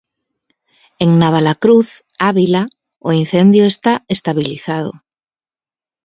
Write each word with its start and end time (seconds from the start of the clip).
En 1.03 1.09
Navalacruz, 1.19 1.89
Ávila, 2.29 2.63
o 3.07 3.11
incendio 3.21 3.63
está 3.67 3.93
estabilizado. 4.15 4.91